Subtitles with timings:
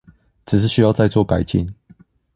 [0.47, 1.75] 只是需要再做改進